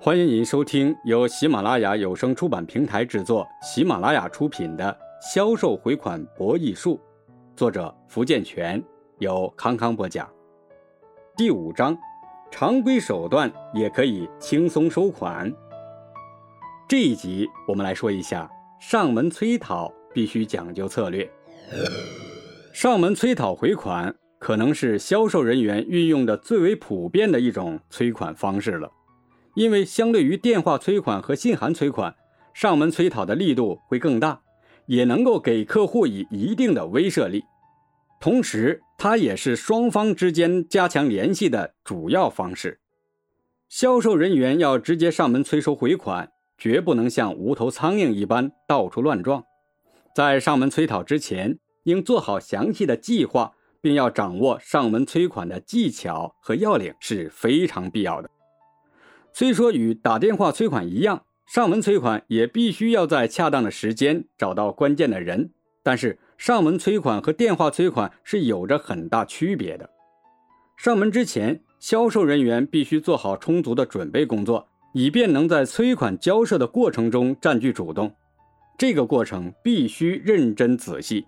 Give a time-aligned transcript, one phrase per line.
[0.00, 4.84] 欢迎您收听由喜马拉雅有声出版平台制作、喜马拉雅出品的
[5.32, 6.96] 《销售回款博弈术》，
[7.56, 8.82] 作者福建泉，
[9.18, 10.30] 由康康播讲。
[11.36, 11.96] 第五章，
[12.50, 15.50] 常规手段也可以轻松收款。
[16.86, 21.30] 这一集我们来说一下上门催讨必须讲究策略。
[22.74, 28.92] 上门催讨回款可能是销售人员运用的最为普遍的一种催款方式了。
[29.54, 32.14] 因为相对于电话催款和信函催款，
[32.52, 34.42] 上门催讨的力度会更大，
[34.86, 37.44] 也能够给客户以一定的威慑力。
[38.20, 42.80] 同时，它也是双方之间加强联系的主要方式。
[43.68, 49.44] 销售人员要直接上门催收回款，绝不能像无头苍蝇一般到处乱撞。
[50.14, 58.30] 在上门催讨之前，应做好详细的计划，并要掌握上门催款的技巧和要领是非常必要的。
[59.36, 65.50] 虽说与打电话催款一样，上门催款也必须要在恰当的时间找到关键的人，
[65.82, 69.90] 但是上门催款和电话催款是有着很大区别的。
[70.76, 78.14] 上门之前，销售人员必须做好充足的准备工作，以便能在催款交涉的过程中占据主动。
[78.78, 81.26] 这个过程必须认真仔细，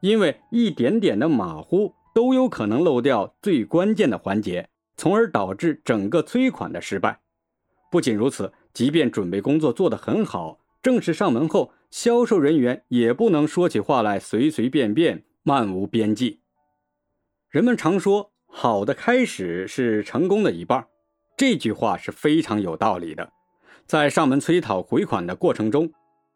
[0.00, 7.18] 因为一点点的马虎都有可能漏掉最关键的环节，从而导致整个催款的失败。
[7.90, 16.40] 不仅如此，即便准备工作做得很好，正式上门后，销售人员也不能说起话来随随便便、漫无边际。
[17.48, 20.86] 人们常说“好的开始是成功的一半”，
[21.36, 23.32] 这句话是非常有道理的。
[23.86, 25.92] 在上门催讨回款的过程中，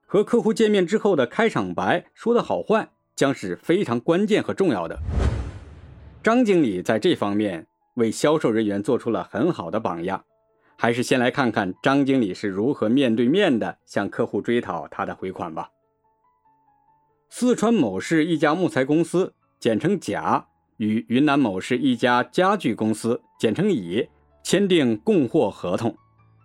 [0.07, 4.99] 和客户见面之后的开场白说的好坏，将是非常关键和重要的。
[6.21, 10.25] 张经理在这方面为销售人员做出了很好的榜样。
[10.77, 15.71] 还是先来看看张经理是如何面对面的向客户追讨他的回款吧。
[17.31, 24.09] 四川某市一家木材公司（简称甲）与云南某市一家家具公司（简称乙）
[24.45, 25.97] 签订供货合同。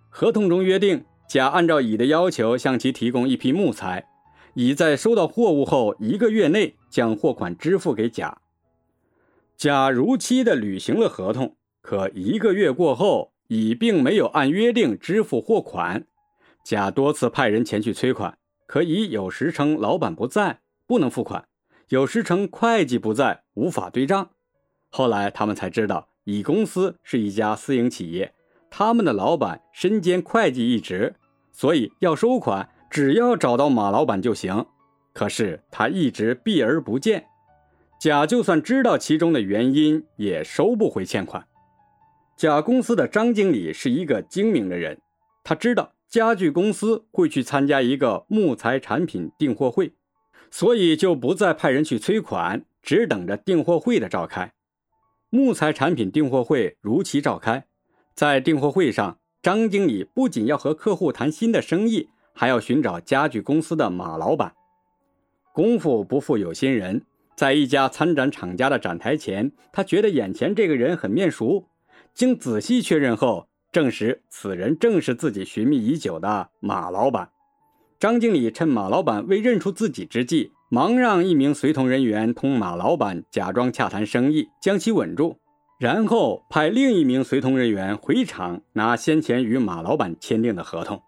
[0.09, 4.08] 合同中约定，甲按照乙的要求向其提供一批木材，
[4.53, 8.40] 乙在收到货物后一个月内将货款支付给甲。
[9.58, 13.34] 甲如期的履行了合同，可一个月过后。
[13.50, 16.06] 乙并没有按约定支付货款，
[16.64, 18.38] 甲多次派人前去催款，
[18.68, 21.42] 可乙有时称老板不在，不能付款；
[21.88, 24.30] 有时称会计不在，无法对账。
[24.92, 28.32] 后来他们才知道，乙公司是一家私营企业，
[28.70, 31.16] 他们的老板身兼会计一职，
[31.52, 34.64] 所以要收款，只要找到马老板就行。
[35.12, 37.26] 可是他一直避而不见，
[38.00, 41.44] 甲就算知道其中的原因，也收不回欠款。
[42.40, 44.98] 甲公司的张经理是一个精明的人，
[45.44, 49.92] 他知道家具公司会去参加一个木材产品订货会，
[50.50, 54.54] 所以就不再派人去催款，只等着订货会的召开。
[55.30, 57.66] 木材产品订货会如期召开，
[58.16, 64.54] 在订货会上，张经理不仅要和客户谈新的生意，还要寻找家具公司的马老板。
[65.54, 67.04] 功夫不负有心人，
[67.36, 71.66] 在一家参展厂家的展台前，他觉得眼前这个人很面熟。
[72.19, 77.30] 经仔细确认后，证实此人正是自己寻觅已久的马老板。
[77.97, 85.38] 张经理趁马老板未认出自己之际，忙让一名随同人员同马老板假装洽谈生意，将其稳住，
[85.79, 91.02] 然后派另一名随同人员回厂拿先前与马老板签订的合同。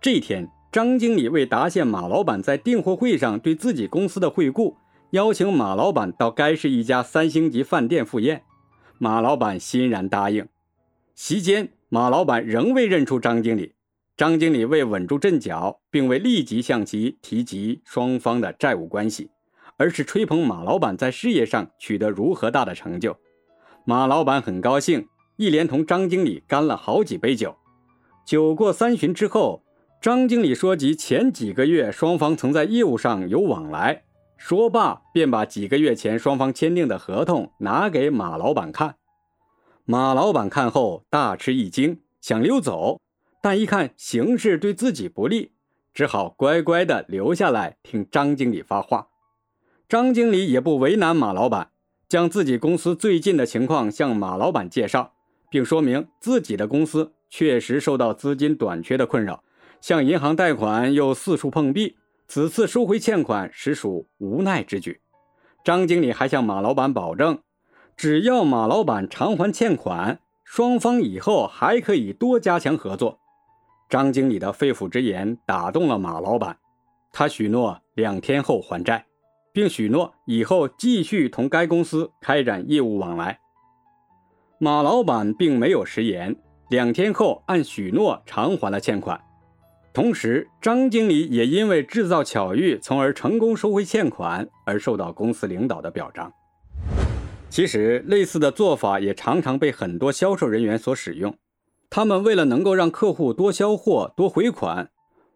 [0.00, 4.76] 这天，张经理为答谢马老板在订货会上对自己公司的惠顾，
[5.10, 8.44] 邀请马老板到该市一家三星级饭店赴宴。
[8.98, 10.46] 马老板欣然答应。
[11.14, 13.74] 席间，马老板仍未认出张经理。
[14.16, 19.30] 张经理为稳住阵脚，并未立即向其提及双方的债务关系，
[19.76, 23.16] 而是吹捧马老板在事业上取得如何大的成就。
[23.84, 27.56] 马老板很高兴，一连同张经理干了好几杯酒。
[28.24, 29.64] 酒过三巡之后，
[30.00, 34.04] 张经理说及前几个月双方曾在业务上有往来。
[34.46, 38.96] 说罢，便把几个月前双方签订的合同拿给马老板看。
[39.86, 43.00] 马老板看后大吃一惊，想溜走，
[43.40, 45.52] 但一看形势对自己不利，
[45.94, 49.08] 只好乖乖的留下来听张经理发话。
[49.88, 51.70] 张经理也不为难马老板，
[52.06, 55.14] 将自己公司最近的情况向马老板介绍，
[55.48, 59.42] 并说明自己的公司确实受到资金短缺的困扰，
[59.80, 61.96] 向银行贷款又四处碰壁。
[62.26, 65.00] 此次收回欠款实属无奈之举。
[65.64, 67.38] 张经理还向马老板保证，
[67.96, 73.18] 只要马老板偿还欠款，双方以后还可以多加强合作。
[73.88, 76.58] 张经理的肺腑之言打动了马老板，
[77.12, 79.06] 他许诺两天后还债，
[79.52, 83.38] 并许诺以后继续同该公司开展业务往来。
[84.58, 86.34] 马老板并没有食言，
[86.68, 89.20] 两天后按许诺偿还了欠款。
[89.94, 96.32] 同时，张经理也因为制造巧遇，从而成功收回欠款，而受到公司领导的表彰。
[97.48, 101.32] 其实，类似的做法也常常被很多销售人员所使用。
[101.88, 104.90] 他们为了能够让客户多销货、多回款，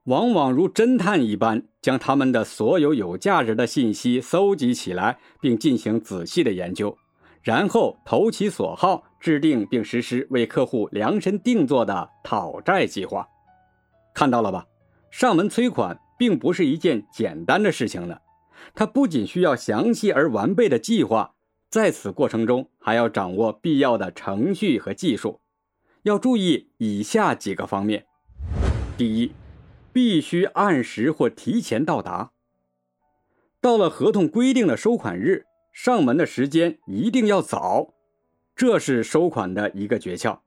[0.06, 6.98] 往往如侦探一般，将他们的所有有价值的信息搜集起来，并进行仔细的研究，
[7.44, 13.24] 然后投其所好，制定并实施为客户量身定做的讨债计划。
[14.18, 14.66] 看到了吧？
[15.12, 18.18] 上门催款并不是一件简单的事情呢。
[18.74, 21.36] 它不仅需要详细而完备的计划，
[21.70, 25.40] 在此过程中还要掌握必要的程序和技术。
[26.02, 28.06] 要注意以下几个方面：
[28.96, 29.30] 第一，
[29.92, 32.32] 必须按时或提前到达。
[33.60, 37.94] 到了合同规定的收款日，上门的时间一定要早，
[38.56, 40.40] 这是收款的一个诀窍。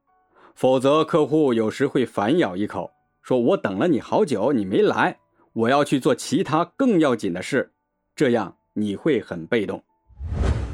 [0.54, 2.90] 否则，客户有时会反咬一口。
[3.22, 5.16] 说我等了你好久，你没来，
[5.52, 7.70] 我要去做其他更要紧的事，
[8.16, 9.80] 这样你会很被动。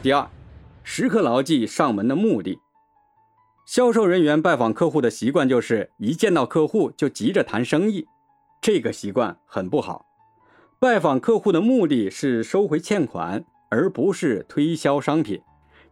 [0.03, 0.27] 第二，
[0.83, 2.59] 时刻牢记上门的目的。
[3.67, 8.07] 销售人员拜访客户的习惯就是一见到客户就急着谈生意，
[8.63, 10.07] 这个习惯很不好。
[10.81, 15.39] 拜访客户的目的是收回欠款，而不是推销商品，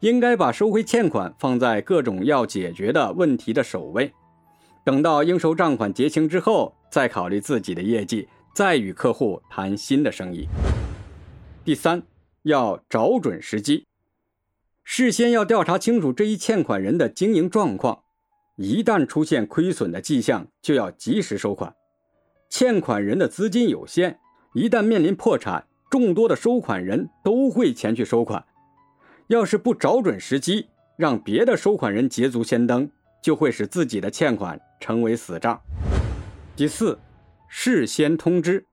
[0.01, 4.11] 应该把收回欠款放在各种要解决的问题的首位。
[4.87, 10.47] 等到应收账款结清之后，再考虑自己的业绩，再与客户谈新的生意。
[11.65, 12.01] 第三，
[12.45, 13.85] 要找准时机，
[14.85, 18.05] 事先要调查清楚这一欠款人的经营状况，
[18.55, 21.75] 一旦出现亏损的迹象，就要及时收款。
[22.49, 24.21] 欠款人的资金有限，
[24.55, 28.45] 一旦面临破产，众多的收款人都会前去收款。
[29.27, 32.89] 要是不找准时机，让别的收款人捷足先登。
[33.27, 35.61] 就会使自己的欠款成为死账。
[36.55, 36.97] 第四，
[37.49, 38.65] 事先通知，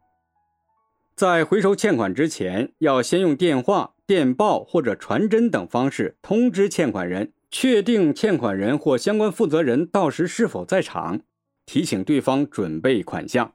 [1.15, 11.21] 在回收欠款之前，要先用电话、电报或者传真等方式通知欠款人，确定欠款人或相关负责人到时是否在场，
[11.65, 13.53] 提醒对方准备款项。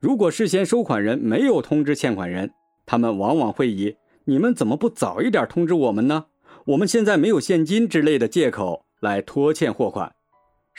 [0.00, 2.50] 如果事先收款人没有通知欠款人，
[2.84, 3.96] 他们往往会以
[4.26, 6.26] “你们怎么不早一点通知我们呢？
[6.64, 10.15] 我们现在没有现金”之类的借口来拖欠货款。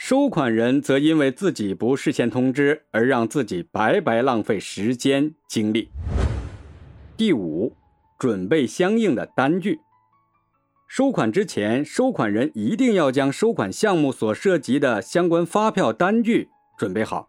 [0.00, 5.90] 收款人则因为自己不事先通知，而让自己白白浪费时间精力。
[7.16, 7.74] 第五，
[8.16, 9.80] 准备相应的单据。
[10.86, 16.48] 收款之前，收款人一定要将收款项目所涉及的相关发票单据
[16.78, 17.28] 准备好，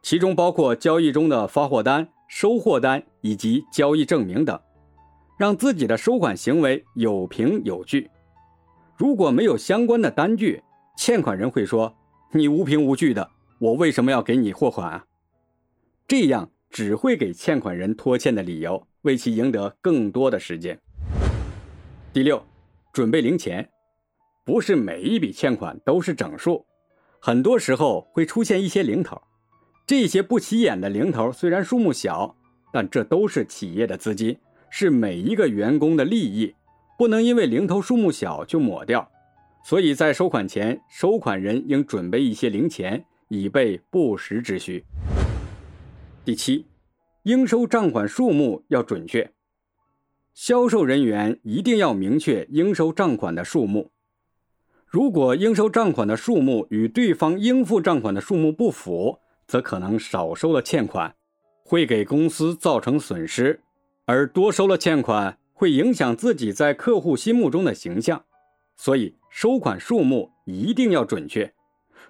[0.00, 4.58] 其中包括交易中的发货单、收货单以及交易证明等，
[5.36, 8.08] 让自己的收款行为有凭有据。
[8.96, 10.62] 如果没有相关的单据，
[10.96, 11.94] 欠款人会说
[12.32, 15.04] ：“你无凭无据的，我为什么要给你货款啊？”
[16.08, 20.80] 这样只会给欠款人拖欠的理由，为其赢得更多的时间。
[22.12, 22.42] 第六，
[22.92, 23.68] 准备零钱，
[24.44, 26.64] 不是每一笔欠款都是整数，
[27.20, 29.20] 很多时候会出现一些零头。
[29.86, 32.34] 这些不起眼的零头虽然数目小，
[32.72, 34.38] 但这都是企业的资金，
[34.70, 36.54] 是每一个员工的利益，
[36.98, 39.10] 不能因为零头数目小就抹掉。
[39.68, 44.84] 所以在收款前，收款人应准备一些零钱，以备不时之需。
[46.24, 46.64] 第七，
[47.24, 49.28] 应收账款数目要准确，
[50.32, 53.90] 销售人员一定要明确应收账款的数目。
[54.86, 59.18] 如果应收账款的数目与对方应付账款的数目不符，
[59.48, 61.12] 则可能少收了欠款，
[61.64, 63.58] 会给公司造成损失；
[64.04, 68.24] 而多收了欠款，会影响自己在客户心目中的形象。
[68.76, 69.14] 所以。
[69.28, 71.52] 收款数目一定要准确，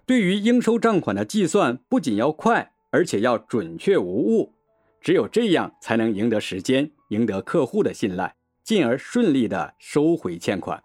[0.07, 4.53] 对于应收账款的计算不仅要快，而且要准确无误。
[5.01, 8.33] 只有这样，才能赢得时间，赢得客户的信赖，
[8.63, 10.81] 进而顺利的收回欠款。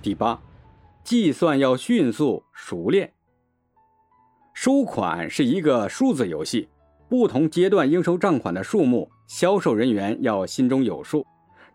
[0.00, 0.40] 第八，
[1.04, 3.12] 计算要迅速熟练。
[4.54, 6.66] 收款是一个数字游戏，
[7.10, 11.26] 不同阶段应收账款的数目，销售人员要心中有数。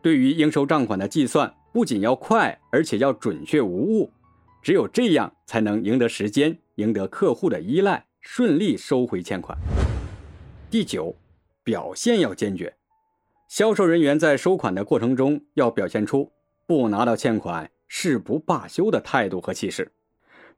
[0.02, 1.54] 对于应收账款的计算。
[1.74, 4.12] 不仅要快，而且要准确无误，
[4.62, 9.58] 只有这样才能赢得时间，赢得客户的依赖，顺利收回欠款。
[10.70, 11.16] 第九，
[11.64, 12.74] 表现要坚决，
[13.48, 16.32] 销售人员在收款的过程中要表现出
[16.68, 19.92] 不拿到欠款誓不罢休的态度和气势，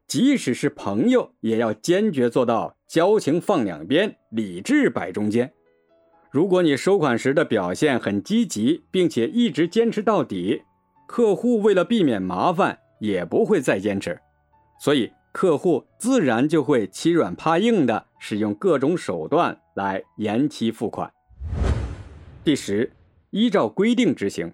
[0.07, 5.53] 即使是朋友，也要坚决做到交情放两边，理智摆中间。
[6.31, 10.63] 如果你收款时的表现很积极，并且一直坚持到底，
[11.15, 14.19] 客户为了避免麻烦，也不会再坚持。
[14.79, 21.13] 所以，客户自然就会欺软怕硬的使用各种手段来延期付款。
[22.43, 22.91] 第十，
[23.29, 24.51] 依照规定执行。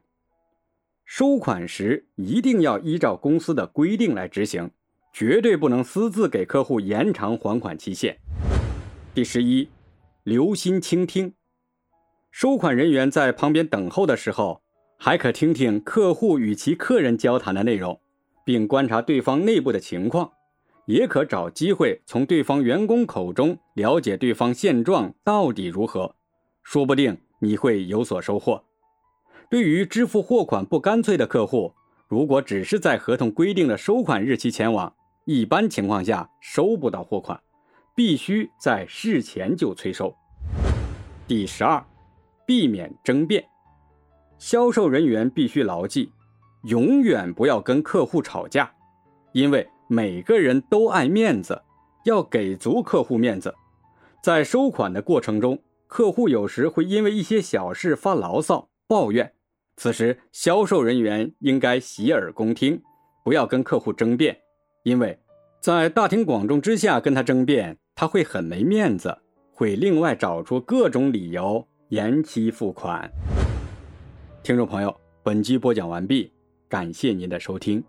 [1.06, 4.70] 收款时一定要依照公司的规定来执行。
[5.14, 8.18] 绝对不能私自给客户延长还款期限。
[9.14, 9.70] 第十一，
[10.24, 11.34] 留心倾听。
[12.32, 14.62] 收款人员在旁边等候的时候，
[15.02, 17.98] 还可听听客户与其客人交谈的内容，
[18.44, 20.30] 并观察对方内部的情况，
[20.88, 26.14] 也可找机会从对方员工口中了解对方现状到底如何，
[26.64, 28.62] 说不定你会有所收获。
[29.50, 31.74] 对于支付货款不干脆的客户，
[32.10, 37.40] 如果只是在合同规定的收款日期前往，一般情况下收不到货款，
[37.96, 40.14] 必须在事前就催收。
[41.26, 41.82] 第十二，
[42.46, 43.49] 避免争辩。
[44.40, 46.12] 销售人员必须牢记，
[46.64, 48.72] 永远不要跟客户吵架，
[49.34, 51.62] 因为每个人都爱面子，
[52.06, 53.54] 要给足客户面子。
[54.24, 59.30] 在收款的过程中，客户有时会因为一些小事发牢骚抱怨，
[59.76, 62.82] 此时销售人员应该洗耳恭听，
[63.26, 64.38] 不要跟客户争辩。
[64.84, 65.20] 因为，
[65.60, 69.18] 在大庭广众之下跟他争辩，他会很没面子，
[69.52, 73.12] 会另外找出各种理由延期付款。
[74.50, 76.32] 听众朋友，本集播讲完毕，
[76.68, 77.84] 感谢您的收听。